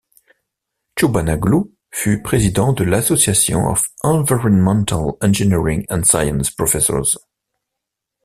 Tchobanoglous 0.95 1.75
fut 1.91 2.23
président 2.23 2.73
de 2.73 2.83
l'Association 2.83 3.67
of 3.67 3.87
Environmental 4.01 5.11
Engineering 5.21 5.85
and 5.91 6.05
Science 6.05 6.49
Professors. 6.49 7.17